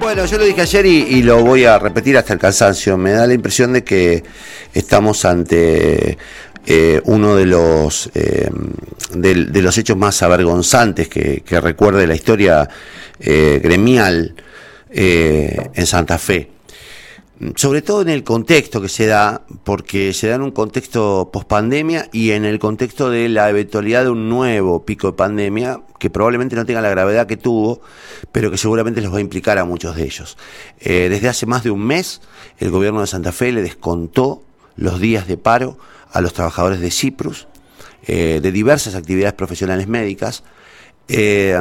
Bueno, 0.00 0.24
yo 0.24 0.38
lo 0.38 0.44
dije 0.46 0.62
ayer 0.62 0.86
y, 0.86 1.22
lo 1.22 1.44
voy 1.44 1.66
a 1.66 1.78
repetir 1.78 2.16
hasta 2.16 2.32
el 2.32 2.38
cansancio. 2.38 2.96
Me 2.96 3.12
da 3.12 3.26
la 3.26 3.34
impresión 3.34 3.74
de 3.74 3.84
que 3.84 4.24
estamos 4.72 5.26
ante 5.26 6.16
eh, 6.66 7.02
uno 7.04 7.36
de 7.36 7.44
los 7.44 8.10
eh, 8.14 8.48
de, 9.12 9.62
los 9.62 9.76
hechos 9.76 9.98
más 9.98 10.22
avergonzantes 10.22 11.06
que, 11.06 11.42
recuerde 11.60 12.06
la 12.06 12.14
historia 12.14 12.66
eh, 13.20 13.60
gremial 13.62 14.34
en 14.90 15.86
Santa 15.86 16.16
Fe 16.16 16.48
sobre 17.56 17.80
todo 17.80 18.02
en 18.02 18.10
el 18.10 18.22
contexto 18.22 18.82
que 18.82 18.88
se 18.88 19.06
da, 19.06 19.46
porque 19.64 20.12
se 20.12 20.28
da 20.28 20.34
en 20.34 20.42
un 20.42 20.50
contexto 20.50 21.30
pospandemia 21.32 22.08
y 22.12 22.32
en 22.32 22.44
el 22.44 22.58
contexto 22.58 23.08
de 23.08 23.30
la 23.30 23.48
eventualidad 23.48 24.04
de 24.04 24.10
un 24.10 24.28
nuevo 24.28 24.84
pico 24.84 25.08
de 25.08 25.12
pandemia 25.14 25.80
que 25.98 26.10
probablemente 26.10 26.54
no 26.54 26.66
tenga 26.66 26.82
la 26.82 26.90
gravedad 26.90 27.26
que 27.26 27.38
tuvo, 27.38 27.80
pero 28.30 28.50
que 28.50 28.58
seguramente 28.58 29.00
los 29.00 29.12
va 29.12 29.18
a 29.18 29.22
implicar 29.22 29.56
a 29.56 29.64
muchos 29.64 29.96
de 29.96 30.04
ellos. 30.04 30.36
Eh, 30.80 31.08
desde 31.08 31.28
hace 31.28 31.46
más 31.46 31.64
de 31.64 31.70
un 31.70 31.86
mes, 31.86 32.20
el 32.58 32.70
gobierno 32.70 33.00
de 33.00 33.06
Santa 33.06 33.32
Fe 33.32 33.52
le 33.52 33.62
descontó 33.62 34.42
los 34.76 35.00
días 35.00 35.26
de 35.26 35.38
paro 35.38 35.78
a 36.12 36.20
los 36.20 36.34
trabajadores 36.34 36.80
de 36.80 36.90
Ciprus, 36.90 37.48
eh, 38.06 38.40
de 38.42 38.52
diversas 38.52 38.94
actividades 38.94 39.34
profesionales 39.34 39.88
médicas. 39.88 40.42
Eh, 41.08 41.58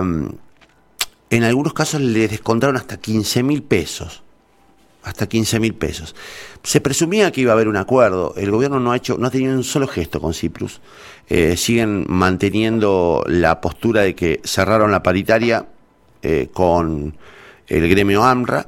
en 1.29 1.43
algunos 1.43 1.73
casos 1.73 2.01
le 2.01 2.27
descontaron 2.27 2.75
hasta 2.75 2.97
15 2.97 3.43
mil 3.43 3.63
pesos 3.63 4.23
hasta 5.03 5.27
15 5.27 5.59
mil 5.59 5.73
pesos. 5.73 6.15
Se 6.63 6.81
presumía 6.81 7.31
que 7.31 7.41
iba 7.41 7.51
a 7.51 7.55
haber 7.55 7.67
un 7.67 7.77
acuerdo. 7.77 8.33
El 8.37 8.51
gobierno 8.51 8.79
no 8.79 8.91
ha 8.91 8.97
hecho, 8.97 9.17
no 9.17 9.27
ha 9.27 9.31
tenido 9.31 9.53
un 9.53 9.63
solo 9.63 9.87
gesto 9.87 10.19
con 10.19 10.33
Ciprus. 10.33 10.81
Eh, 11.29 11.55
siguen 11.57 12.05
manteniendo 12.07 13.23
la 13.27 13.61
postura 13.61 14.01
de 14.01 14.15
que 14.15 14.41
cerraron 14.43 14.91
la 14.91 15.03
paritaria 15.03 15.67
eh, 16.21 16.49
con 16.51 17.15
el 17.69 17.87
gremio 17.87 18.23
AMRA 18.23 18.67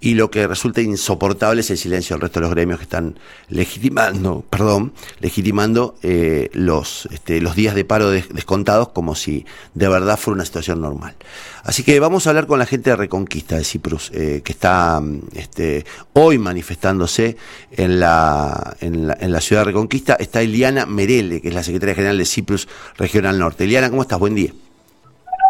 y 0.00 0.14
lo 0.14 0.30
que 0.30 0.46
resulta 0.46 0.80
insoportable 0.82 1.62
es 1.62 1.70
el 1.70 1.78
silencio 1.78 2.14
del 2.14 2.22
resto 2.22 2.40
de 2.40 2.44
los 2.44 2.50
gremios 2.50 2.78
que 2.78 2.84
están 2.84 3.18
legitimando, 3.48 4.44
perdón, 4.48 4.92
legitimando 5.20 5.96
eh, 6.02 6.50
los, 6.52 7.08
este, 7.12 7.40
los 7.40 7.56
días 7.56 7.74
de 7.74 7.84
paro 7.84 8.10
descontados 8.10 8.90
como 8.90 9.14
si 9.14 9.46
de 9.74 9.88
verdad 9.88 10.18
fuera 10.18 10.36
una 10.36 10.44
situación 10.44 10.80
normal. 10.80 11.16
Así 11.64 11.82
que 11.82 11.98
vamos 11.98 12.26
a 12.26 12.30
hablar 12.30 12.46
con 12.46 12.58
la 12.58 12.66
gente 12.66 12.90
de 12.90 12.96
Reconquista 12.96 13.56
de 13.56 13.64
Ciprus, 13.64 14.10
eh, 14.14 14.42
que 14.44 14.52
está 14.52 15.02
este, 15.34 15.84
hoy 16.12 16.38
manifestándose 16.38 17.36
en 17.72 17.98
la, 17.98 18.76
en, 18.80 19.08
la, 19.08 19.16
en 19.18 19.32
la 19.32 19.40
ciudad 19.40 19.62
de 19.62 19.66
Reconquista. 19.66 20.14
Está 20.14 20.42
Eliana 20.42 20.86
Merele, 20.86 21.40
que 21.40 21.48
es 21.48 21.54
la 21.54 21.64
secretaria 21.64 21.94
general 21.94 22.18
de 22.18 22.26
Ciprus 22.26 22.68
Regional 22.96 23.38
Norte. 23.38 23.64
Eliana, 23.64 23.90
¿cómo 23.90 24.02
estás? 24.02 24.18
Buen 24.18 24.34
día. 24.34 24.52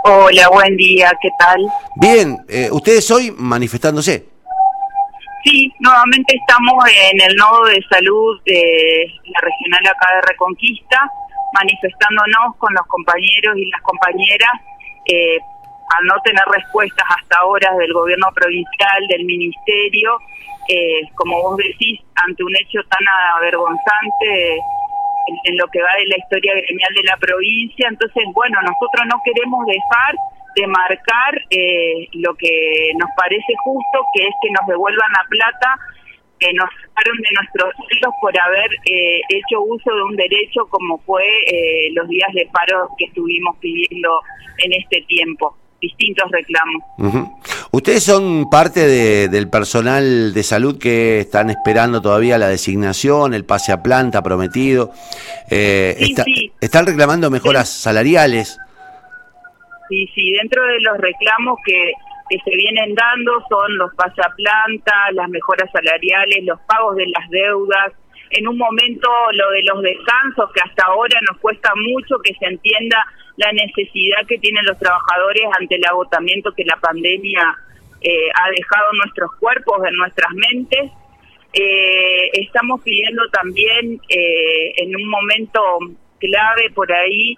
Hola, 0.09 0.49
buen 0.51 0.77
día, 0.77 1.11
¿qué 1.21 1.29
tal? 1.37 1.67
Bien, 1.97 2.39
eh, 2.49 2.69
ustedes 2.71 3.11
hoy 3.11 3.35
manifestándose. 3.37 4.25
Sí, 5.43 5.73
nuevamente 5.81 6.37
estamos 6.37 6.77
en 6.87 7.21
el 7.23 7.35
nodo 7.35 7.65
de 7.65 7.83
salud 7.91 8.41
de 8.45 9.11
la 9.25 9.41
regional 9.41 9.81
acá 9.85 10.15
de 10.15 10.23
Reconquista, 10.31 11.11
manifestándonos 11.55 12.55
con 12.59 12.73
los 12.73 12.87
compañeros 12.87 13.57
y 13.57 13.69
las 13.69 13.83
compañeras 13.83 14.53
eh, 15.07 15.39
al 15.99 16.05
no 16.07 16.15
tener 16.23 16.45
respuestas 16.55 17.05
hasta 17.11 17.39
ahora 17.39 17.75
del 17.75 17.93
gobierno 17.93 18.29
provincial, 18.33 19.09
del 19.09 19.25
ministerio, 19.25 20.19
eh, 20.69 21.03
como 21.17 21.43
vos 21.43 21.57
decís, 21.57 21.99
ante 22.15 22.45
un 22.45 22.55
hecho 22.55 22.79
tan 22.89 23.03
avergonzante 23.39 24.61
en, 25.45 25.57
lo 25.57 25.67
que 25.69 25.83
va 25.83 25.93
de 25.99 26.07
la 26.07 26.19
historia 26.19 26.53
gremial 26.55 26.95
de 26.95 27.03
la 27.05 27.17
provincia. 27.17 27.89
Entonces, 27.89 28.25
bueno, 28.33 28.59
nosotros 28.63 29.07
no 29.09 29.21
queremos 29.25 29.67
dejar 29.67 30.15
de 30.57 30.67
marcar 30.67 31.33
eh, 31.51 32.09
lo 32.13 32.35
que 32.35 32.93
nos 32.99 33.11
parece 33.17 33.53
justo, 33.63 34.07
que 34.15 34.27
es 34.27 34.35
que 34.43 34.51
nos 34.51 34.67
devuelvan 34.67 35.11
la 35.13 35.29
plata 35.29 35.69
que 36.39 36.53
nos 36.53 36.69
sacaron 36.69 37.17
de 37.17 37.31
nuestros 37.33 37.75
hijos 37.97 38.15
por 38.21 38.41
haber 38.41 38.71
eh, 38.85 39.21
hecho 39.31 39.63
uso 39.63 39.95
de 39.95 40.03
un 40.03 40.17
derecho 40.17 40.67
como 40.69 40.99
fue 40.99 41.25
eh, 41.47 41.89
los 41.95 42.07
días 42.09 42.29
de 42.35 42.47
paro 42.53 42.91
que 42.99 43.07
estuvimos 43.07 43.57
pidiendo 43.57 44.21
en 44.59 44.73
este 44.75 45.01
tiempo 45.09 45.57
distintos 45.81 46.31
reclamos. 46.31 46.83
Ustedes 47.77 48.05
son 48.05 48.49
parte 48.49 49.29
del 49.29 49.51
personal 49.51 50.33
de 50.33 50.43
salud 50.43 50.79
que 50.79 51.21
están 51.21 51.51
esperando 51.51 52.01
todavía 52.01 52.39
la 52.39 52.49
designación, 52.49 53.35
el 53.35 53.45
pase 53.45 53.71
a 53.71 53.83
planta 53.83 54.23
prometido. 54.23 54.93
Eh, 55.51 55.95
¿Están 56.59 56.87
reclamando 56.87 57.29
mejoras 57.29 57.69
salariales? 57.69 58.57
Sí, 59.91 60.11
sí, 60.15 60.33
dentro 60.41 60.65
de 60.65 60.81
los 60.81 60.97
reclamos 60.97 61.59
que, 61.67 61.93
que 62.31 62.39
se 62.47 62.57
vienen 62.57 62.95
dando 62.95 63.45
son 63.47 63.77
los 63.77 63.95
pase 63.95 64.23
a 64.23 64.35
planta, 64.35 64.95
las 65.13 65.29
mejoras 65.29 65.71
salariales, 65.71 66.45
los 66.45 66.59
pagos 66.61 66.97
de 66.97 67.09
las 67.09 67.29
deudas, 67.29 67.93
en 68.31 68.49
un 68.49 68.57
momento 68.57 69.07
lo 69.33 69.51
de 69.51 69.63
los 69.65 69.83
descansos, 69.83 70.51
que 70.55 70.63
hasta 70.67 70.87
ahora 70.87 71.21
nos 71.31 71.39
cuesta 71.41 71.71
mucho 71.75 72.17
que 72.25 72.33
se 72.41 72.47
entienda 72.47 73.05
la 73.37 73.53
necesidad 73.53 74.27
que 74.27 74.39
tienen 74.39 74.65
los 74.65 74.79
trabajadores 74.79 75.45
ante 75.61 75.75
el 75.75 75.85
agotamiento 75.85 76.53
que 76.53 76.65
la 76.65 76.77
pandemia 76.77 77.55
eh, 78.01 78.29
ha 78.35 78.51
dejado 78.51 78.93
nuestros 79.05 79.31
cuerpos, 79.39 79.79
en 79.87 79.97
nuestras 79.97 80.33
mentes. 80.35 80.91
Eh, 81.53 82.31
estamos 82.35 82.83
pidiendo 82.83 83.23
también 83.31 84.01
eh, 84.09 84.73
en 84.77 84.95
un 84.95 85.09
momento 85.09 85.61
clave 86.19 86.71
por 86.75 86.93
ahí 86.93 87.37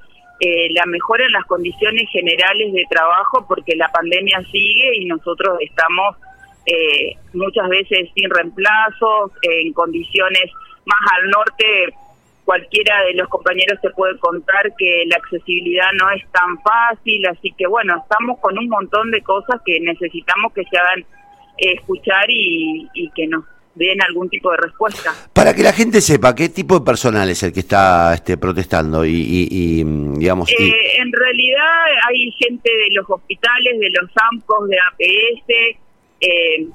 la 0.71 0.87
mejora 0.87 1.27
en 1.27 1.33
las 1.33 1.45
condiciones 1.47 2.09
generales 2.13 2.73
de 2.73 2.85
trabajo 2.89 3.45
porque 3.49 3.75
la 3.75 3.89
pandemia 3.89 4.41
sigue 4.53 4.95
y 4.95 5.05
nosotros 5.07 5.59
estamos 5.61 6.17
muchas 7.33 7.69
veces 7.69 8.09
sin 8.15 8.31
reemplazos, 8.31 9.33
en 9.43 9.73
condiciones 9.73 10.45
más 10.87 11.01
al 11.17 11.31
norte 11.31 11.93
cualquiera 12.49 13.05
de 13.05 13.13
los 13.13 13.29
compañeros 13.29 13.79
te 13.83 13.91
puede 13.91 14.19
contar 14.21 14.73
que 14.79 15.05
la 15.07 15.17
accesibilidad 15.17 15.91
no 16.01 16.11
es 16.13 16.25
tan 16.33 16.59
fácil, 16.63 17.27
así 17.27 17.53
que 17.59 17.67
bueno, 17.67 17.95
estamos 18.01 18.39
con 18.41 18.57
un 18.57 18.67
montón 18.71 19.11
de 19.11 19.21
cosas 19.21 19.61
que 19.67 19.79
necesitamos 19.81 20.55
que 20.55 20.65
se 20.65 20.79
hagan 20.79 21.01
eh, 21.59 21.75
escuchar 21.75 22.25
y, 22.31 22.89
que 23.15 23.27
nos 23.27 23.45
den 23.75 24.01
algún 24.01 24.31
tipo 24.31 24.51
de 24.51 24.57
respuesta. 24.57 25.13
Para 25.35 25.53
que 25.53 25.63
la 25.63 25.75
gente 25.75 26.01
sepa 26.01 26.35
qué 26.35 26.49
tipo 26.49 26.79
de 26.79 26.87
personal 26.87 27.29
es 27.29 27.43
el 27.43 27.53
que 27.53 27.61
está 27.61 28.15
este, 28.15 28.39
protestando 28.39 29.05
y, 29.05 29.85
digamos... 30.17 30.51
Eh, 30.51 31.01
en 31.03 31.13
realidad 31.13 31.85
hay 32.09 32.33
gente 32.33 32.71
de 32.71 32.95
los 32.95 33.05
hospitales, 33.11 33.79
de 33.79 33.91
los 33.91 34.11
AMPOS, 34.33 34.69
de 34.71 34.77
APS, 34.89 35.77
eh, 36.23 36.67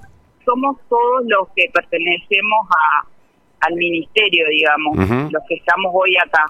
somos 0.45 0.77
todos 0.87 1.23
los 1.25 1.47
que 1.55 1.67
pertenecemos 1.73 2.67
a 2.69 3.12
al 3.67 3.75
ministerio, 3.75 4.45
digamos, 4.49 4.97
los 5.31 5.43
que 5.47 5.55
estamos 5.55 5.91
hoy 5.93 6.15
acá. 6.17 6.45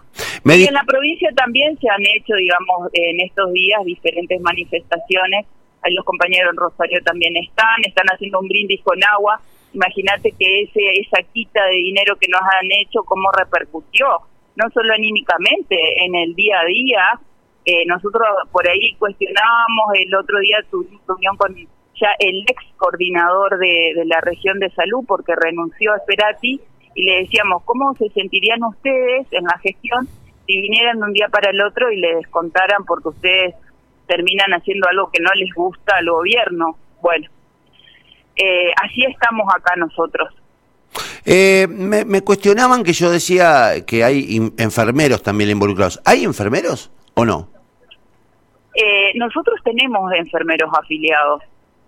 y 0.46 0.66
en 0.66 0.74
la 0.74 0.84
provincia 0.84 1.29
también 1.35 1.78
se 1.79 1.90
han 1.90 2.01
hecho, 2.16 2.35
digamos, 2.35 2.90
en 2.94 3.19
estos 3.22 3.51
días 3.53 3.84
diferentes 3.85 4.40
manifestaciones. 4.41 5.46
Ahí 5.81 5.94
los 5.94 6.06
compañeros 6.06 6.52
en 6.52 6.57
Rosario 6.57 7.00
también 7.03 7.35
están, 7.38 7.84
están 7.85 8.07
haciendo 8.07 8.40
un 8.40 8.47
brindis 8.47 8.81
con 8.84 8.97
agua. 9.03 9.41
Imagínate 9.73 10.31
que 10.31 10.62
ese 10.62 11.02
esa 11.02 11.23
quita 11.34 11.66
de 11.66 11.75
dinero 11.75 12.16
que 12.16 12.28
nos 12.28 12.41
han 12.41 12.72
hecho, 12.72 13.03
cómo 13.03 13.31
repercutió, 13.31 14.07
no 14.56 14.69
solo 14.73 14.94
anímicamente, 14.94 15.75
en 16.06 16.16
el 16.16 16.34
día 16.35 16.59
a 16.62 16.66
día. 16.66 17.19
Eh, 17.66 17.85
nosotros 17.88 18.28
por 18.52 18.68
ahí 18.68 18.94
cuestionábamos, 19.00 19.85
el 19.96 20.13
otro 20.16 20.40
día 20.40 20.57
tuvimos 20.69 21.02
reunión 21.07 21.38
con 21.38 21.56
ya 21.56 22.09
el 22.19 22.44
ex 22.47 22.63
coordinador 22.78 23.57
de, 23.57 23.94
de 23.96 24.06
la 24.06 24.19
región 24.22 24.59
de 24.59 24.69
salud 24.72 25.03
porque 25.07 25.34
renunció 25.35 25.94
a 25.94 25.97
Esperati 25.97 26.59
y 26.95 27.03
le 27.05 27.19
decíamos, 27.19 27.63
¿cómo 27.63 27.93
se 27.95 28.09
sentirían 28.09 28.63
ustedes 28.63 29.27
en 29.31 29.45
la 29.45 29.57
gestión 29.59 30.07
si 30.45 30.61
vinieran 30.61 30.99
de 30.99 31.05
un 31.05 31.13
día 31.13 31.27
para 31.29 31.49
el 31.49 31.61
otro 31.61 31.91
y 31.91 31.99
les 31.99 32.17
descontaran 32.17 32.85
porque 32.85 33.09
ustedes 33.09 33.55
terminan 34.07 34.51
haciendo 34.51 34.87
algo 34.89 35.09
que 35.11 35.21
no 35.21 35.31
les 35.35 35.53
gusta 35.53 35.97
al 35.97 36.09
gobierno? 36.09 36.77
Bueno, 37.01 37.27
eh, 38.35 38.71
así 38.81 39.03
estamos 39.05 39.47
acá 39.53 39.75
nosotros. 39.75 40.34
Eh, 41.25 41.67
me, 41.69 42.22
cuestionaban 42.22 42.84
que 42.84 42.93
yo 42.93 43.09
decía 43.09 43.85
que 43.85 44.03
hay 44.03 44.51
enfermeros 44.57 45.23
también 45.23 45.49
involucrados. 45.49 45.99
¿Hay 46.05 46.23
enfermeros 46.23 46.91
o 47.16 47.25
no? 47.25 47.49
Eh, 48.75 49.11
nosotros 49.16 49.59
tenemos 49.63 50.11
enfermeros 50.13 50.69
afiliados. 50.78 51.43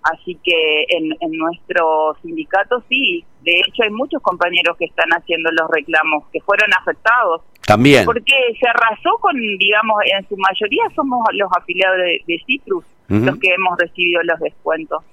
Así 0.05 0.37
que 0.43 0.85
en, 0.89 1.31
nuestro 1.31 2.15
sindicato 2.21 2.83
sí, 2.87 3.25
de 3.41 3.57
hecho 3.57 3.83
hay 3.83 3.89
muchos 3.89 4.21
compañeros 4.21 4.77
que 4.77 4.85
están 4.85 5.09
haciendo 5.09 5.49
los 5.51 5.67
reclamos, 5.71 6.25
que 6.31 6.39
fueron 6.41 6.69
afectados. 6.79 7.41
También. 7.65 8.05
Porque 8.05 8.33
se 8.59 8.67
arrasó 8.67 9.17
con, 9.19 9.35
digamos, 9.57 9.97
en 10.15 10.27
su 10.29 10.37
mayoría 10.37 10.83
somos 10.95 11.21
los 11.33 11.49
afiliados 11.57 11.97
de, 11.97 12.43
Citrus 12.45 12.85
los 13.07 13.37
que 13.37 13.53
hemos 13.53 13.77
recibido 13.79 14.21
los 14.23 14.39
descuentos. 14.39 15.03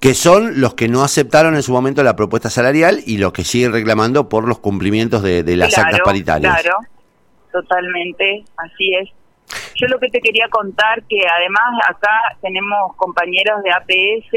Que 0.00 0.14
son 0.14 0.60
los 0.60 0.74
que 0.74 0.88
no 0.88 1.02
aceptaron 1.02 1.54
en 1.54 1.62
su 1.62 1.72
momento 1.72 2.02
la 2.02 2.16
propuesta 2.16 2.48
salarial 2.48 3.00
y 3.06 3.18
los 3.18 3.32
que 3.32 3.44
siguen 3.44 3.72
reclamando 3.72 4.30
por 4.30 4.48
los 4.48 4.58
cumplimientos 4.58 5.22
de, 5.22 5.42
las 5.56 5.76
actas 5.76 6.00
paritarias. 6.02 6.62
Claro, 6.62 6.78
totalmente, 7.52 8.44
así 8.56 8.94
es. 8.94 9.10
Yo 9.78 9.86
lo 9.88 9.98
que 9.98 10.08
te 10.08 10.20
quería 10.20 10.48
contar 10.48 11.02
que 11.04 11.20
además 11.28 11.80
acá 11.88 12.36
tenemos 12.40 12.96
compañeros 12.96 13.62
de 13.62 13.70
APS 13.72 14.30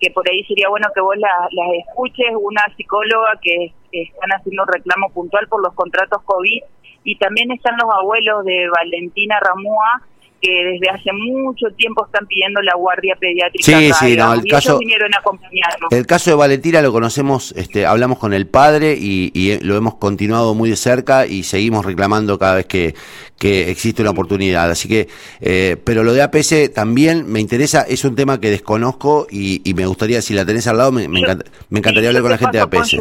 que 0.00 0.10
por 0.12 0.28
ahí 0.28 0.44
sería 0.44 0.68
bueno 0.68 0.86
que 0.94 1.00
vos 1.00 1.16
las 1.16 1.68
escuches, 1.86 2.28
una 2.40 2.62
psicóloga 2.76 3.32
que 3.42 3.72
están 3.90 4.30
haciendo 4.30 4.64
reclamo 4.64 5.10
puntual 5.10 5.48
por 5.48 5.62
los 5.62 5.74
contratos 5.74 6.22
COVID 6.24 6.62
y 7.04 7.18
también 7.18 7.50
están 7.50 7.76
los 7.82 7.92
abuelos 7.92 8.44
de 8.44 8.68
Valentina 8.68 9.40
Ramúa 9.40 10.02
que 10.40 10.50
desde 10.64 10.88
hace 10.90 11.10
mucho 11.12 11.66
tiempo 11.76 12.06
están 12.06 12.26
pidiendo 12.26 12.60
la 12.62 12.74
guardia 12.76 13.16
pediátrica. 13.16 13.64
Sí, 13.64 13.90
sí, 13.98 14.16
no, 14.16 14.34
el 14.34 14.44
caso, 14.44 14.78
vinieron 14.78 15.12
a 15.14 15.18
acompañarnos. 15.18 15.90
El 15.90 16.06
caso 16.06 16.30
de 16.30 16.36
Valentina 16.36 16.80
lo 16.80 16.92
conocemos, 16.92 17.52
este, 17.56 17.86
hablamos 17.86 18.18
con 18.18 18.32
el 18.32 18.46
padre 18.46 18.96
y, 18.98 19.32
y, 19.34 19.58
lo 19.64 19.76
hemos 19.76 19.96
continuado 19.96 20.54
muy 20.54 20.70
de 20.70 20.76
cerca 20.76 21.26
y 21.26 21.42
seguimos 21.42 21.84
reclamando 21.84 22.38
cada 22.38 22.56
vez 22.56 22.66
que, 22.66 22.94
que 23.38 23.70
existe 23.70 24.02
una 24.02 24.12
oportunidad. 24.12 24.70
Así 24.70 24.88
que, 24.88 25.08
eh, 25.40 25.76
pero 25.82 26.04
lo 26.04 26.12
de 26.12 26.22
APS 26.22 26.72
también 26.72 27.30
me 27.30 27.40
interesa, 27.40 27.82
es 27.82 28.04
un 28.04 28.14
tema 28.14 28.40
que 28.40 28.50
desconozco 28.50 29.26
y, 29.30 29.68
y 29.68 29.74
me 29.74 29.86
gustaría, 29.86 30.22
si 30.22 30.34
la 30.34 30.44
tenés 30.44 30.66
al 30.68 30.78
lado, 30.78 30.92
me, 30.92 31.08
me, 31.08 31.20
me 31.68 31.78
encantaría 31.78 32.10
hablar 32.10 32.22
con 32.22 32.30
la 32.30 32.38
gente 32.38 32.58
de 32.58 32.62
APS. 32.62 32.96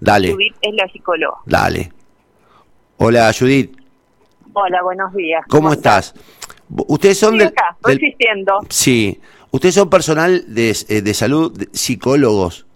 Dale. 0.00 0.32
Judith 0.32 0.54
es 0.60 0.74
la 0.74 0.88
psicóloga. 0.88 1.36
Dale. 1.46 1.92
Hola, 2.96 3.32
Judith. 3.38 3.80
Hola, 4.52 4.82
buenos 4.82 5.14
días. 5.14 5.44
¿Cómo, 5.48 5.72
estás? 5.72 6.14
Ustedes 6.86 7.18
son 7.18 7.38
del, 7.38 7.48
acá, 7.48 7.76
resistiendo. 7.82 8.60
Sí. 8.68 9.20
Ustedes 9.50 9.74
son 9.74 9.90
personal 9.90 10.44
de, 10.54 10.76
eh, 10.88 11.02
de 11.02 11.14
salud, 11.14 11.68
psicólogos. 11.72 12.66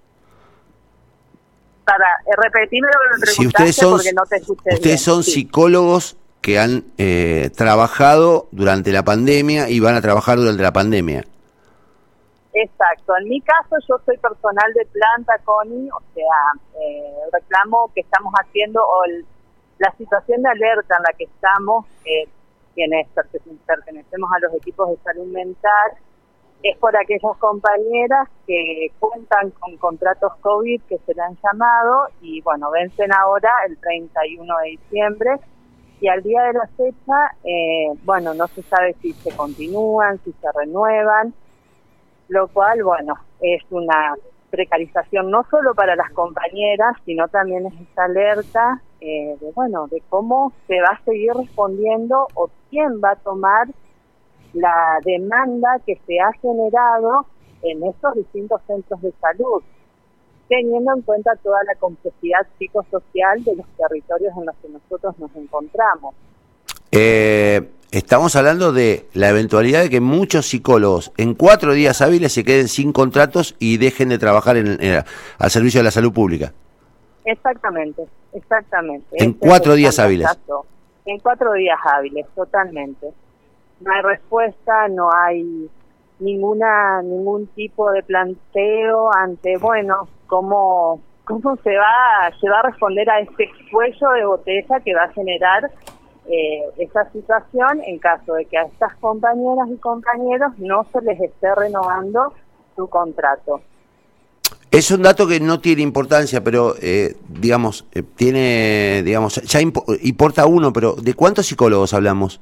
Para 1.84 2.04
eh, 2.26 2.30
repetirme 2.42 2.88
lo 2.88 3.16
que 3.16 3.20
me 3.20 3.26
si 3.26 3.46
ustedes 3.46 3.76
son, 3.76 3.92
porque 3.92 4.12
no 4.12 4.24
te 4.24 4.40
Ustedes 4.74 5.00
son 5.00 5.22
psicólogos 5.22 6.16
que 6.44 6.58
han 6.58 6.84
eh, 6.98 7.50
trabajado 7.56 8.48
durante 8.50 8.92
la 8.92 9.02
pandemia 9.02 9.70
y 9.70 9.80
van 9.80 9.94
a 9.94 10.02
trabajar 10.02 10.36
durante 10.36 10.62
la 10.62 10.72
pandemia. 10.72 11.24
Exacto. 12.52 13.16
En 13.16 13.28
mi 13.28 13.40
caso, 13.40 13.76
yo 13.88 13.96
soy 14.04 14.18
personal 14.18 14.72
de 14.74 14.86
planta, 14.86 15.38
CONI, 15.44 15.88
o 15.90 16.02
sea, 16.14 16.80
eh, 16.80 17.14
reclamo 17.32 17.90
que 17.94 18.02
estamos 18.02 18.32
haciendo 18.34 18.80
o 18.80 19.02
la 19.78 19.90
situación 19.96 20.42
de 20.42 20.50
alerta 20.50 20.96
en 20.98 21.02
la 21.02 21.12
que 21.16 21.24
estamos, 21.24 21.86
eh, 22.04 22.28
quienes 22.74 23.08
pertenecemos 23.08 24.30
a 24.32 24.40
los 24.40 24.54
equipos 24.54 24.90
de 24.90 24.96
salud 24.98 25.26
mental, 25.26 25.92
es 26.62 26.78
por 26.78 26.96
aquellas 26.96 27.36
compañeras 27.38 28.28
que 28.46 28.90
cuentan 28.98 29.50
con 29.50 29.76
contratos 29.76 30.32
COVID 30.40 30.80
que 30.88 30.98
se 30.98 31.14
le 31.14 31.22
han 31.22 31.36
llamado 31.44 32.08
y 32.22 32.40
bueno, 32.40 32.70
vencen 32.70 33.12
ahora 33.12 33.50
el 33.68 33.76
31 33.76 34.54
de 34.62 34.70
diciembre. 34.70 35.30
Y 36.00 36.08
al 36.08 36.22
día 36.22 36.42
de 36.44 36.52
la 36.54 36.66
fecha, 36.68 37.36
eh, 37.44 37.92
bueno, 38.04 38.32
no 38.34 38.46
se 38.48 38.62
sabe 38.62 38.94
si 39.00 39.12
se 39.12 39.34
continúan, 39.36 40.18
si 40.24 40.32
se 40.32 40.52
renuevan, 40.52 41.34
lo 42.28 42.48
cual, 42.48 42.82
bueno, 42.82 43.14
es 43.40 43.62
una 43.70 44.14
precarización 44.50 45.30
no 45.30 45.44
solo 45.50 45.74
para 45.74 45.96
las 45.96 46.10
compañeras, 46.12 46.96
sino 47.04 47.28
también 47.28 47.66
es 47.66 47.74
esta 47.80 48.04
alerta 48.04 48.80
eh, 49.00 49.36
de, 49.40 49.52
bueno, 49.52 49.86
de 49.88 50.02
cómo 50.08 50.52
se 50.66 50.80
va 50.80 50.96
a 50.98 51.04
seguir 51.04 51.32
respondiendo 51.34 52.26
o 52.34 52.48
quién 52.70 53.00
va 53.02 53.12
a 53.12 53.16
tomar 53.16 53.68
la 54.52 54.98
demanda 55.04 55.80
que 55.84 55.98
se 56.06 56.20
ha 56.20 56.32
generado 56.40 57.26
en 57.62 57.82
estos 57.84 58.14
distintos 58.14 58.60
centros 58.66 59.02
de 59.02 59.12
salud, 59.20 59.62
teniendo 60.48 60.94
en 60.94 61.02
cuenta 61.02 61.34
toda 61.42 61.58
la 61.64 61.74
complejidad 61.76 62.46
psicosocial 62.58 63.42
de 63.44 63.56
los 63.56 63.66
territorios 63.76 64.32
en 64.36 64.46
los 64.46 64.56
que 64.56 64.68
nosotros 64.68 65.18
nos 65.18 65.34
encontramos. 65.34 66.14
Eh, 66.92 67.68
estamos 67.90 68.36
hablando 68.36 68.72
de 68.72 69.08
la 69.14 69.30
eventualidad 69.30 69.82
de 69.82 69.90
que 69.90 70.00
muchos 70.00 70.46
psicólogos 70.46 71.12
en 71.16 71.34
cuatro 71.34 71.72
días 71.72 72.00
hábiles 72.00 72.32
se 72.32 72.44
queden 72.44 72.68
sin 72.68 72.92
contratos 72.92 73.56
y 73.58 73.78
dejen 73.78 74.10
de 74.10 74.18
trabajar 74.18 74.56
en, 74.56 74.78
al 75.38 75.50
servicio 75.50 75.80
de 75.80 75.84
la 75.84 75.90
salud 75.90 76.12
pública. 76.12 76.52
Exactamente, 77.24 78.06
exactamente. 78.32 79.22
En 79.22 79.32
cuatro 79.34 79.74
días 79.74 79.98
hábiles. 79.98 80.28
En 81.06 81.18
cuatro 81.18 81.52
días 81.52 81.78
hábiles, 81.84 82.26
totalmente. 82.34 83.12
No 83.80 83.92
hay 83.92 84.02
respuesta, 84.02 84.88
no 84.88 85.10
hay 85.12 85.68
ninguna 86.20 87.02
ningún 87.02 87.46
tipo 87.48 87.90
de 87.90 88.02
planteo 88.02 89.12
ante, 89.14 89.56
bueno, 89.58 90.08
cómo 90.26 91.00
cómo 91.24 91.56
se 91.56 91.76
va 91.76 92.30
se 92.40 92.48
va 92.48 92.60
a 92.60 92.62
responder 92.62 93.08
a 93.10 93.20
este 93.20 93.50
cuello 93.70 94.10
de 94.10 94.24
botella 94.26 94.80
que 94.80 94.94
va 94.94 95.04
a 95.04 95.12
generar 95.12 95.70
eh, 96.26 96.62
esa 96.78 97.10
situación 97.10 97.82
en 97.86 97.98
caso 97.98 98.34
de 98.34 98.46
que 98.46 98.56
a 98.56 98.62
estas 98.62 98.94
compañeras 98.96 99.68
y 99.70 99.76
compañeros 99.76 100.52
no 100.58 100.84
se 100.92 101.02
les 101.02 101.20
esté 101.20 101.54
renovando 101.54 102.32
su 102.76 102.88
contrato. 102.88 103.60
Es 104.74 104.90
un 104.90 105.02
dato 105.02 105.28
que 105.28 105.38
no 105.38 105.60
tiene 105.60 105.82
importancia, 105.82 106.42
pero 106.42 106.74
eh, 106.82 107.14
digamos, 107.28 107.86
eh, 107.92 108.02
tiene, 108.02 109.02
digamos, 109.04 109.36
ya 109.36 109.60
importa 109.60 110.46
uno, 110.46 110.72
pero 110.72 110.94
¿de 110.94 111.14
cuántos 111.14 111.46
psicólogos 111.46 111.94
hablamos? 111.94 112.40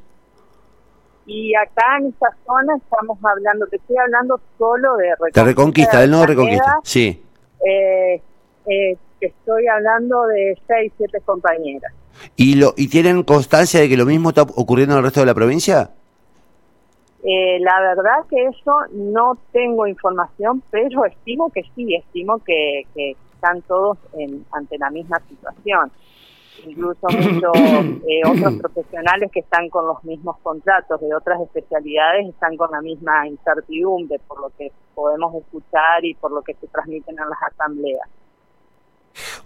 Y 1.27 1.55
acá 1.55 1.99
en 2.01 2.07
esta 2.07 2.35
zona 2.47 2.75
estamos 2.77 3.19
hablando, 3.23 3.67
te 3.67 3.77
estoy 3.77 3.97
hablando 3.99 4.41
solo 4.57 4.97
de 4.97 5.11
Reconquista. 5.11 5.41
De 5.41 5.47
Reconquista, 5.47 6.01
del 6.01 6.11
nuevo 6.11 6.27
Reconquista, 6.27 6.81
sí. 6.83 7.23
Eh, 7.67 8.23
eh, 8.67 8.97
estoy 9.21 9.67
hablando 9.67 10.27
de 10.29 10.59
seis, 10.67 10.91
siete 10.97 11.21
compañeras. 11.21 11.93
¿Y, 12.37 12.55
lo, 12.55 12.73
¿Y 12.79 12.89
tienen 12.89 13.25
constancia 13.25 13.81
de 13.81 13.91
que 13.91 13.97
lo 13.99 14.07
mismo 14.07 14.31
está 14.31 14.41
ocurriendo 14.41 14.95
en 14.95 14.99
el 14.99 15.05
resto 15.05 15.21
de 15.21 15.27
la 15.27 15.35
provincia? 15.35 15.91
Eh, 17.25 17.61
la 17.61 17.81
verdad 17.81 18.27
que 18.29 18.47
eso 18.47 18.81
no 18.93 19.39
tengo 19.53 19.87
información, 19.87 20.63
pero 20.71 21.05
estimo 21.05 21.51
que 21.51 21.63
sí, 21.75 21.95
estimo 21.95 22.39
que, 22.39 22.85
están 23.35 23.63
todos 23.63 23.99
ante 24.53 24.79
la 24.79 24.91
misma 24.91 25.21
situación. 25.29 25.91
Incluso 26.67 27.07
muchos 27.09 27.57
eh, 27.57 28.21
otros 28.25 28.55
profesionales 28.61 29.31
que 29.33 29.41
están 29.41 29.69
con 29.69 29.87
los 29.87 30.03
mismos 30.05 30.37
contratos 30.43 31.01
de 31.01 31.15
otras 31.15 31.41
especialidades 31.41 32.29
están 32.29 32.57
con 32.57 32.71
la 32.71 32.81
misma 32.81 33.27
incertidumbre 33.27 34.21
por 34.29 34.41
lo 34.41 34.51
que 34.57 34.71
podemos 34.95 35.35
escuchar 35.35 36.05
y 36.05 36.15
por 36.15 36.31
lo 36.33 36.43
que 36.43 36.55
se 36.55 36.67
transmiten 36.69 37.19
en 37.19 37.29
las 37.29 37.43
asambleas. 37.43 38.09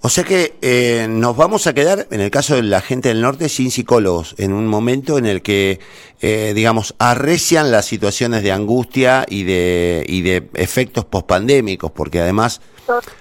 O 0.02 0.08
sea 0.08 0.24
que 0.24 0.54
eh, 0.62 1.06
nos 1.08 1.36
vamos 1.36 1.66
a 1.66 1.74
quedar, 1.74 2.06
en 2.10 2.20
el 2.20 2.30
caso 2.30 2.54
de 2.54 2.62
la 2.62 2.80
gente 2.80 3.08
del 3.08 3.22
norte, 3.22 3.48
sin 3.48 3.70
psicólogos, 3.70 4.34
en 4.38 4.52
un 4.52 4.66
momento 4.66 5.18
en 5.18 5.26
el 5.26 5.42
que, 5.42 5.80
eh, 6.20 6.52
digamos, 6.54 6.94
arrecian 6.98 7.70
las 7.70 7.86
situaciones 7.86 8.42
de 8.42 8.52
angustia 8.52 9.24
y 9.28 9.44
de, 9.44 10.04
y 10.06 10.22
de 10.22 10.48
efectos 10.54 11.04
pospandémicos, 11.04 11.90
porque 11.90 12.20
además 12.20 12.60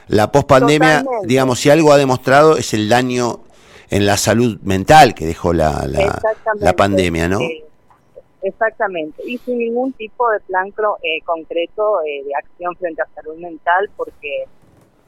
la 0.07 0.31
pospandemia, 0.31 1.05
digamos, 1.23 1.59
si 1.59 1.69
algo 1.69 1.91
ha 1.91 1.97
demostrado 1.97 2.57
es 2.57 2.73
el 2.73 2.87
daño 2.87 3.39
en 3.89 4.05
la 4.05 4.17
salud 4.17 4.59
mental 4.61 5.15
que 5.15 5.25
dejó 5.25 5.53
la, 5.53 5.87
la, 5.87 6.73
pandemia, 6.73 7.27
¿no? 7.27 7.39
exactamente, 8.41 9.23
y 9.25 9.39
sin 9.39 9.57
ningún 9.57 9.93
tipo 9.93 10.29
de 10.29 10.39
plan 10.41 10.67
eh, 10.67 11.21
concreto 11.23 11.99
de 12.03 12.35
acción 12.37 12.75
frente 12.75 13.01
a 13.01 13.07
salud 13.15 13.37
mental, 13.37 13.89
porque 13.97 14.45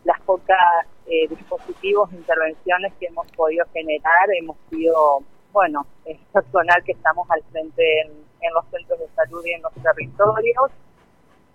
las 0.08 0.22
pocas 0.22 0.58
eh, 1.06 1.28
dispositivos, 1.28 2.12
intervenciones 2.14 2.94
que 2.98 3.08
hemos 3.08 3.28
podido 3.34 3.66
generar, 3.74 4.30
hemos 4.40 4.56
sido, 4.70 5.20
bueno, 5.52 5.86
es 6.06 6.18
personal 6.32 6.82
que 6.86 6.94
estamos 6.94 7.30
al 7.30 7.44
frente 7.52 8.02
en, 8.02 8.28
los 8.54 8.64
centros 8.72 9.00
de 9.00 9.08
salud 9.14 9.46
y 9.46 9.52
en 9.52 9.62
los 9.62 9.74
territorios, 9.74 10.72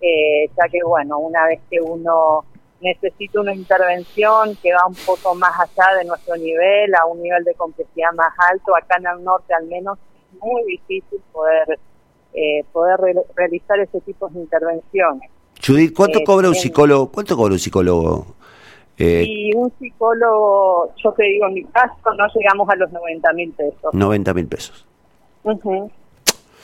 eh, 0.02 0.50
ya 0.54 0.68
que, 0.68 0.82
bueno, 0.84 1.18
una 1.18 1.46
vez 1.46 1.60
que 1.70 1.80
uno 1.80 2.44
necesita 2.82 3.40
una 3.40 3.54
intervención 3.54 4.54
que 4.56 4.74
va 4.74 4.86
un 4.86 4.96
poco 5.06 5.34
más 5.34 5.58
allá 5.58 5.96
de 5.96 6.04
nuestro 6.04 6.36
nivel, 6.36 6.94
a 6.94 7.06
un 7.06 7.22
nivel 7.22 7.42
de 7.44 7.54
complejidad 7.54 8.12
más 8.12 8.34
alto, 8.50 8.76
acá 8.76 8.96
en 8.98 9.06
el 9.06 9.24
norte 9.24 9.54
al 9.54 9.66
menos 9.66 9.98
es 9.98 10.42
muy 10.42 10.62
difícil 10.64 11.22
poder, 11.32 11.78
eh, 12.34 12.64
poder 12.70 13.00
realizar 13.34 13.80
ese 13.80 14.02
tipo 14.02 14.28
de 14.28 14.40
intervenciones. 14.40 15.30
Judith, 15.64 15.94
¿cuánto 15.96 16.18
eh, 16.18 16.24
cobra 16.24 16.48
un 16.48 16.54
psicólogo? 16.54 17.10
¿Cuánto 17.10 17.36
cobra 17.36 17.52
un 17.54 17.58
psicólogo 17.58 18.41
eh, 18.98 19.24
y 19.26 19.54
un 19.54 19.72
psicólogo, 19.78 20.92
yo 21.02 21.12
te 21.12 21.24
digo, 21.24 21.46
en 21.46 21.54
mi 21.54 21.64
caso 21.64 21.94
no 22.16 22.26
llegamos 22.34 22.68
a 22.68 22.76
los 22.76 22.92
90 22.92 23.32
mil 23.32 23.52
pesos. 23.52 23.92
90 23.92 24.34
mil 24.34 24.46
pesos. 24.46 24.86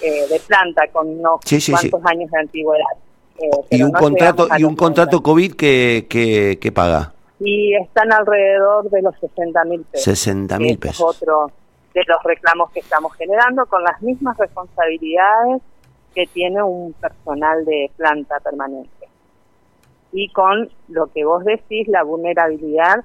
Eh, 0.01 0.27
de 0.29 0.41
planta, 0.47 0.87
con 0.93 1.09
unos 1.09 1.41
cuantos 1.43 2.01
años 2.05 2.31
de 2.31 2.39
antigüedad. 2.39 2.85
Eh, 3.39 3.51
¿Y, 3.71 3.83
un 3.83 3.93
contrato, 3.93 4.49
¿Y 4.57 4.65
un 4.65 4.77
contrato 4.77 5.23
COVID 5.23 5.55
que, 5.55 6.07
que, 6.61 6.73
paga? 6.73 7.13
Y 7.41 7.75
están 7.75 8.13
alrededor 8.13 8.91
de 8.91 9.03
los 9.03 9.15
60 9.19 9.65
mil 9.65 9.85
pesos. 9.85 10.05
60 10.05 10.59
mil 10.59 10.79
pesos. 10.79 11.17
Es 11.17 11.23
otro 11.23 11.51
de 11.95 12.03
los 12.07 12.23
reclamos 12.23 12.71
que 12.73 12.81
estamos 12.81 13.15
generando 13.15 13.67
con 13.67 13.83
las 13.83 14.01
mismas 14.03 14.37
responsabilidades 14.37 15.63
que 16.15 16.27
tiene 16.27 16.63
un 16.63 16.93
personal 16.93 17.65
de 17.65 17.91
planta 17.97 18.39
permanente 18.41 18.98
y 20.13 20.29
con 20.31 20.71
lo 20.89 21.07
que 21.09 21.25
vos 21.25 21.45
decís, 21.45 21.89
la 21.89 22.03
vulnerabilidad 22.03 23.05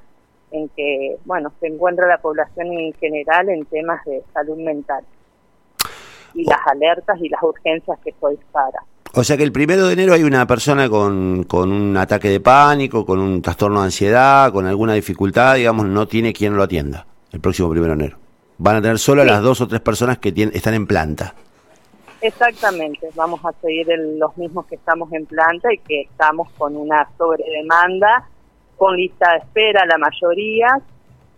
en 0.51 0.69
que, 0.69 1.17
bueno, 1.25 1.51
se 1.60 1.67
encuentra 1.67 2.07
la 2.07 2.19
población 2.19 2.72
en 2.72 2.93
general 2.93 3.50
en 3.50 3.65
temas 3.65 4.03
de 4.05 4.24
salud 4.33 4.57
mental 4.57 5.03
y 6.33 6.45
las 6.45 6.60
alertas 6.65 7.19
y 7.22 7.29
las 7.29 7.41
urgencias 7.43 7.98
que 8.03 8.12
eso 8.12 8.29
dispara. 8.29 8.79
O 9.15 9.24
sea 9.24 9.38
que 9.38 9.43
el 9.43 9.51
primero 9.51 9.86
de 9.88 9.93
enero 9.93 10.13
hay 10.13 10.24
una 10.24 10.48
persona 10.48 10.89
con, 10.89 11.43
con 11.43 11.72
un 11.72 11.95
ataque 11.98 12.29
de 12.29 12.39
pánico, 12.39 13.05
con 13.05 13.19
un 13.19 13.41
trastorno 13.41 13.79
de 13.81 13.86
ansiedad, 13.86 14.51
con 14.51 14.65
alguna 14.65 14.93
dificultad, 14.93 15.55
digamos, 15.55 15.86
no 15.86 16.07
tiene 16.07 16.33
quien 16.33 16.55
lo 16.55 16.63
atienda 16.63 17.05
el 17.31 17.39
próximo 17.39 17.69
primero 17.69 17.95
de 17.95 18.05
enero. 18.05 18.17
Van 18.57 18.77
a 18.77 18.81
tener 18.81 18.98
solo 18.98 19.24
las 19.24 19.41
dos 19.41 19.62
o 19.62 19.67
tres 19.67 19.81
personas 19.81 20.17
que 20.17 20.31
tienen, 20.31 20.55
están 20.55 20.74
en 20.74 20.88
planta. 20.88 21.36
Exactamente, 22.23 23.09
vamos 23.15 23.43
a 23.43 23.51
seguir 23.59 23.85
los 24.17 24.37
mismos 24.37 24.65
que 24.67 24.75
estamos 24.75 25.11
en 25.11 25.25
planta 25.25 25.73
y 25.73 25.77
que 25.79 26.03
estamos 26.03 26.49
con 26.53 26.77
una 26.77 27.05
sobredemanda, 27.17 28.29
con 28.77 28.95
lista 28.95 29.33
de 29.33 29.39
espera 29.39 29.85
la 29.85 29.97
mayoría 29.97 30.81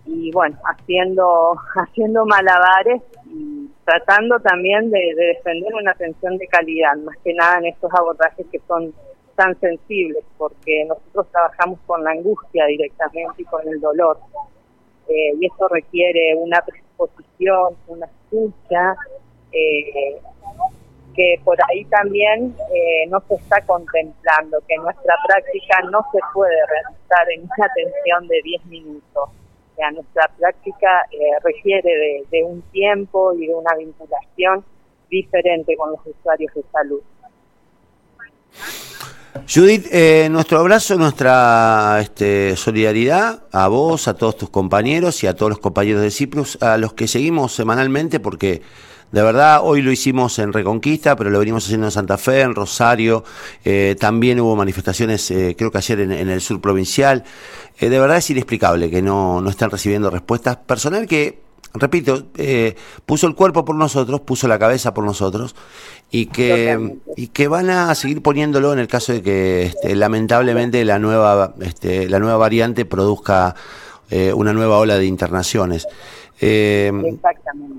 y 0.06 0.32
bueno, 0.32 0.56
haciendo, 0.64 1.56
haciendo 1.76 2.28
malabares 2.28 3.02
y 3.26 3.68
tratando 3.84 4.40
también 4.42 4.92
de, 4.92 5.16
defender 5.16 5.74
una 5.74 5.90
atención 5.90 6.38
de 6.38 6.46
calidad, 6.46 6.96
más 6.98 7.18
que 7.24 7.34
nada 7.34 7.58
en 7.58 7.66
estos 7.66 7.92
abordajes 7.92 8.46
que 8.52 8.62
son 8.68 8.94
tan 9.34 9.60
sensibles, 9.60 10.24
porque 10.38 10.86
nosotros 10.86 11.26
trabajamos 11.32 11.80
con 11.88 12.04
la 12.04 12.12
angustia 12.12 12.68
directamente 12.68 13.42
y 13.42 13.46
con 13.46 13.68
el 13.68 13.82
dolor. 13.82 14.20
Eh, 15.08 15.34
y 15.40 15.48
eso 15.48 15.68
requiere 15.68 16.36
una 16.36 16.62
predisposición, 16.62 17.76
una 17.88 18.06
escucha, 18.06 18.96
eh, 19.52 20.22
que 21.16 21.40
por 21.44 21.58
ahí 21.70 21.86
también 21.86 22.56
eh, 22.74 23.08
no 23.10 23.22
se 23.28 23.36
está 23.36 23.62
contemplando, 23.62 24.60
que 24.68 24.76
nuestra 24.78 25.16
práctica 25.28 25.82
no 25.92 26.06
se 26.12 26.20
puede 26.34 26.56
realizar 26.68 27.32
en 27.36 27.42
una 27.44 27.66
atención 27.66 28.28
de 28.28 28.42
10 28.44 28.66
minutos 28.66 29.30
sea, 29.76 29.92
nuestra 29.92 30.30
práctica 30.38 30.88
eh, 31.12 31.18
requiere 31.44 32.24
de, 32.32 32.44
un 32.44 32.62
tiempo 32.72 33.34
y 33.34 33.48
de 33.48 33.54
una 33.54 33.76
vinculación 33.76 34.64
diferente 35.10 35.76
con 35.78 35.92
los 35.92 36.00
usuarios 36.06 36.54
de 36.54 36.64
salud. 36.72 37.02
Judith, 39.54 39.88
eh, 39.92 40.30
nuestro 40.32 40.60
abrazo, 40.60 40.96
nuestra 40.96 42.00
este, 42.02 42.56
solidaridad 42.56 43.44
a 43.52 43.68
vos, 43.68 44.08
a 44.08 44.16
todos 44.16 44.38
tus 44.38 44.50
compañeros 44.50 45.24
y 45.24 45.28
a 45.28 45.36
todos 45.36 45.50
los 45.50 45.60
compañeros 45.60 46.02
de 46.02 46.10
Ciprus, 46.10 46.62
a 46.62 46.78
los 46.78 46.94
que 46.94 47.08
seguimos 47.08 47.54
semanalmente, 47.54 48.20
porque 48.20 48.62
de 49.12 49.22
verdad, 49.22 49.62
hoy 49.64 49.82
lo 49.82 49.92
hicimos 49.92 50.40
en 50.40 50.52
Reconquista, 50.52 51.16
pero 51.16 51.30
lo 51.30 51.40
venimos 51.40 51.64
haciendo 51.64 51.88
en 51.88 51.92
Santa 51.92 52.18
Fe, 52.18 52.42
en 52.42 52.54
Rosario. 52.54 53.24
Eh, 53.64 53.96
también 54.00 54.40
hubo 54.40 54.56
manifestaciones, 54.56 55.32
eh, 55.32 55.56
creo 55.58 55.72
que 55.72 55.78
ayer 55.78 56.02
en, 56.02 56.30
el 56.30 56.42
sur 56.42 56.60
provincial. 56.60 57.24
Eh, 57.80 57.90
de 57.90 58.00
verdad 58.00 58.18
es 58.18 58.30
inexplicable 58.30 58.90
que 58.90 59.02
no, 59.02 59.42
no 59.42 59.50
están 59.50 59.70
recibiendo 59.70 60.10
respuestas. 60.10 60.58
Personal 60.58 61.08
que, 61.08 61.40
repito, 61.74 62.26
puso 63.06 63.28
el 63.28 63.36
cuerpo 63.36 63.64
por 63.64 63.76
nosotros, 63.76 64.22
puso 64.22 64.48
la 64.48 64.60
cabeza 64.60 64.94
por 64.94 65.06
nosotros 65.06 65.56
y 66.12 66.26
que, 66.26 66.98
y 67.16 67.28
que 67.28 67.48
van 67.48 67.70
a 67.70 67.96
seguir 67.96 68.22
poniéndolo 68.22 68.74
en 68.74 68.80
el 68.80 68.88
caso 68.88 69.14
de 69.14 69.22
que 69.22 69.64
este, 69.68 69.96
lamentablemente 69.96 70.84
la 70.84 71.00
nueva, 71.00 71.54
este, 71.62 72.10
la 72.10 72.20
nueva 72.20 72.38
variante 72.38 72.86
produzca 72.86 73.56
una 74.36 74.54
nueva 74.54 74.78
ola 74.78 74.98
de 74.98 75.06
internaciones. 75.06 75.88
Eh, 76.42 76.92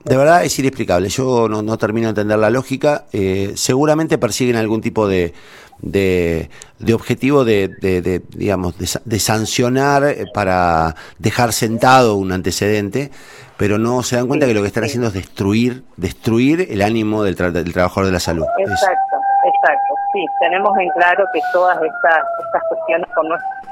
de 0.05 0.17
verdad 0.17 0.45
es 0.45 0.59
inexplicable. 0.59 1.09
Yo 1.09 1.49
no, 1.49 1.79
termino 1.79 2.07
de 2.07 2.11
entender 2.11 2.39
la 2.39 2.51
lógica. 2.51 3.05
Eh, 3.13 3.53
seguramente 3.55 4.19
persiguen 4.19 4.57
algún 4.57 4.81
tipo 4.81 5.07
de, 5.07 5.35
de, 5.81 6.49
objetivo 6.95 7.45
de, 7.45 8.23
digamos, 8.31 8.75
de, 8.79 9.21
sancionar 9.21 10.05
eh, 10.05 10.25
para 10.33 10.95
dejar 11.19 11.53
sentado 11.53 12.17
un 12.17 12.33
antecedente, 12.33 13.11
pero 13.57 13.79
no 13.79 14.03
se 14.03 14.17
dan 14.17 14.27
cuenta 14.27 14.47
que 14.47 14.55
lo 14.55 14.63
que 14.63 14.69
están 14.69 14.85
haciendo 14.85 15.09
es 15.09 15.15
destruir, 15.15 15.85
destruir 15.97 16.67
el 16.71 16.83
ánimo 16.83 17.23
del, 17.23 17.37
del 17.37 17.73
trabajador 17.73 18.07
de 18.07 18.13
la 18.13 18.21
salud. 18.21 18.45
Exacto, 18.59 19.17
exacto. 19.45 19.95
Sí, 20.13 20.25
tenemos 20.41 20.77
en 20.79 20.89
claro 20.91 21.27
que 21.33 21.41
todas 21.53 21.77
estas, 21.77 22.21
estas 22.47 22.63
cuestiones 22.71 23.07
con, 23.15 23.27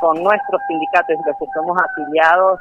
con 0.05 0.23
nuestros 0.23 0.61
sindicatos 0.69 1.17
los 1.25 1.37
que 1.39 1.47
somos 1.55 1.79
afiliados 1.81 2.61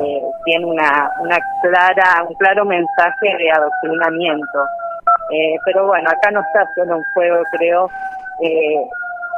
eh, 0.00 0.22
tiene 0.44 0.64
una, 0.64 1.10
una 1.22 1.38
clara, 1.60 2.24
un 2.28 2.34
claro 2.36 2.64
mensaje 2.64 3.36
de 3.36 3.50
adoctrinamiento. 3.50 4.64
Eh, 5.32 5.56
pero 5.64 5.88
bueno, 5.88 6.08
acá 6.08 6.30
no 6.30 6.40
está 6.40 6.64
solo 6.76 6.94
en 6.94 7.02
juego, 7.14 7.42
creo, 7.50 7.90
eh, 8.42 8.88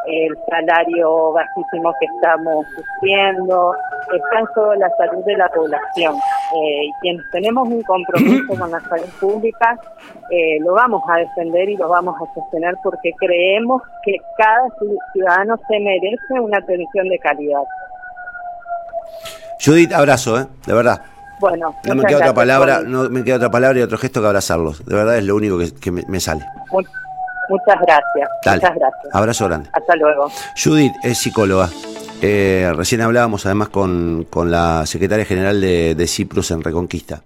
el 0.06 0.38
salario 0.50 1.32
bajísimo 1.32 1.94
que 1.98 2.06
estamos 2.14 2.66
sufriendo, 2.76 3.74
está 4.14 4.40
en 4.40 4.46
juego 4.46 4.74
la 4.74 4.90
salud 4.98 5.24
de 5.24 5.36
la 5.38 5.48
población. 5.48 6.14
Y 6.54 6.92
quienes 7.00 7.24
tenemos 7.30 7.68
un 7.68 7.82
compromiso 7.82 8.56
con 8.58 8.70
la 8.70 8.80
salud 8.80 9.08
pública, 9.20 9.78
lo 10.60 10.74
vamos 10.74 11.02
a 11.08 11.18
defender 11.18 11.68
y 11.68 11.76
lo 11.76 11.88
vamos 11.88 12.14
a 12.16 12.34
sostener 12.34 12.74
porque 12.82 13.10
creemos 13.18 13.82
que 14.04 14.16
cada 14.36 14.68
ciudadano 15.12 15.56
se 15.68 15.80
merece 15.80 16.40
una 16.40 16.58
atención 16.58 17.08
de 17.08 17.18
calidad. 17.18 17.62
Judith, 19.64 19.92
abrazo, 19.92 20.40
¿eh? 20.40 20.46
De 20.66 20.74
verdad. 20.74 21.00
Bueno, 21.38 21.74
no 21.84 21.94
me 21.94 22.04
queda 22.04 22.18
otra 22.18 22.34
palabra, 22.34 22.80
no 22.82 23.10
me 23.10 23.22
queda 23.22 23.36
otra 23.36 23.50
palabra 23.50 23.78
y 23.78 23.82
otro 23.82 23.98
gesto 23.98 24.20
que 24.20 24.26
abrazarlos. 24.26 24.84
De 24.86 24.94
verdad 24.94 25.18
es 25.18 25.24
lo 25.24 25.36
único 25.36 25.58
que, 25.58 25.90
me, 25.90 26.20
sale. 26.20 26.44
muchas 26.70 27.80
gracias. 27.86 28.30
Muchas 28.44 28.74
gracias. 28.74 29.14
Abrazo 29.14 29.46
grande. 29.46 29.68
Hasta 29.72 29.96
luego. 29.96 30.30
Judith 30.62 30.94
es 31.02 31.18
psicóloga. 31.18 31.68
Eh, 32.22 32.72
recién 32.74 33.02
hablábamos 33.02 33.44
además 33.46 33.68
con, 33.68 34.26
con 34.30 34.50
la 34.50 34.86
secretaria 34.86 35.24
general 35.24 35.60
de, 35.60 35.94
de 35.94 36.06
en 36.50 36.62
Reconquista. 36.62 37.22